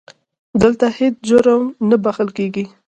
[0.61, 2.65] دلته هیڅ جرم نه بښل کېږي.